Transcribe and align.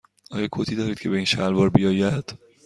آیا 0.31 0.47
کتی 0.51 0.75
دارید 0.75 0.99
که 0.99 1.09
به 1.09 1.15
این 1.17 1.25
شلوار 1.25 1.69
بیاید؟ 1.69 2.35